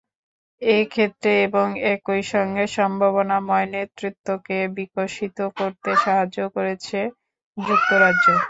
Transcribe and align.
এ 0.61 0.87
ক্ষেত্রে 0.91 1.31
এবং 1.47 1.65
একই 1.93 2.21
সঙ্গে 2.31 2.63
সম্ভাবনাময় 2.77 3.67
নেতৃত্বকে 3.73 4.57
বিকশিত 4.77 5.37
করতে 5.57 5.89
সাহায্য 5.97 6.39
করছে 6.55 6.99
যুক্তরাজ্য। 7.57 8.25